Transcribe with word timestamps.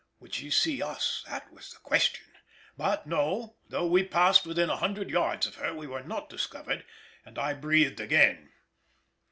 Would 0.19 0.33
she 0.33 0.49
see 0.49 0.81
us? 0.81 1.23
that 1.27 1.53
was 1.53 1.69
the 1.71 1.77
question; 1.77 2.25
but 2.75 3.05
no, 3.05 3.57
though 3.69 3.85
we 3.85 4.03
passed 4.03 4.47
within 4.47 4.67
a 4.67 4.77
hundred 4.77 5.11
yards 5.11 5.45
of 5.45 5.57
her 5.57 5.75
we 5.75 5.85
were 5.85 6.01
not 6.01 6.27
discovered, 6.27 6.83
and 7.23 7.37
I 7.37 7.53
breathed 7.53 7.99
again. 7.99 8.51